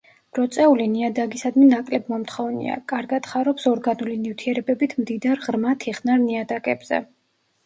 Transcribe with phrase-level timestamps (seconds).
[0.35, 7.03] ბროწეული ნიადაგისადმი ნაკლებმომთხოვნია, კარგად ხარობს ორგანული ნივთიერებებით მდიდარ ღრმა თიხნარ ნიადაგებზე.